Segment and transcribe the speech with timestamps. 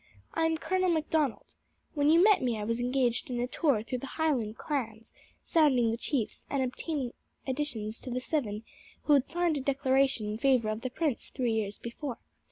[0.33, 1.53] I am Colonel Macdonald.
[1.93, 5.91] When you met me I was engaged in a tour through the Highland clans, sounding
[5.91, 7.13] the chiefs and obtaining
[7.45, 8.63] additions to the seven
[9.03, 12.17] who had signed a declaration in favour of the prince three years before.